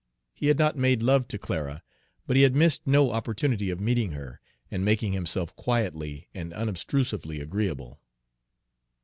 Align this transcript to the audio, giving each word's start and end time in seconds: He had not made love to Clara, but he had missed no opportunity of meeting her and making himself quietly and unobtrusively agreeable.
He 0.33 0.47
had 0.47 0.57
not 0.57 0.75
made 0.75 1.03
love 1.03 1.27
to 1.27 1.37
Clara, 1.37 1.83
but 2.25 2.35
he 2.35 2.41
had 2.41 2.55
missed 2.55 2.87
no 2.87 3.11
opportunity 3.11 3.69
of 3.69 3.79
meeting 3.79 4.13
her 4.13 4.41
and 4.71 4.83
making 4.83 5.13
himself 5.13 5.55
quietly 5.55 6.27
and 6.33 6.51
unobtrusively 6.53 7.39
agreeable. 7.39 7.99